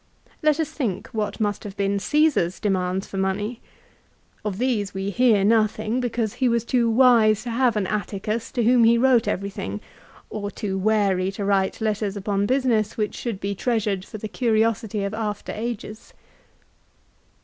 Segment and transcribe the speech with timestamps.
[0.41, 3.61] Let us think what must have been Ceesar's demands for money.
[4.43, 8.51] Of these we hear nothing, be cause he was too wise to have an Atticus
[8.53, 9.79] to whom he wrote everything,
[10.31, 15.03] or too wary to write letters upon business which should be treasured for the curiosity
[15.03, 16.15] of after ages.